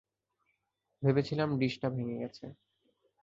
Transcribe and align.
ভেবেছিলাম, 1.01 1.49
ডিসটা 1.57 1.87
ভেঙে 1.89 2.17
গেছে। 2.19 2.45